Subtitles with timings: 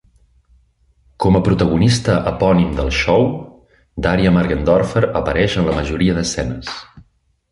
[1.25, 3.27] Com a protagonista epònim del show,
[4.07, 6.73] Daria Morgendorffer apareix en la majoria d'escenes.